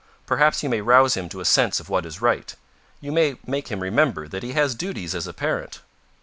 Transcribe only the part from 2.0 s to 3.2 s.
is right. You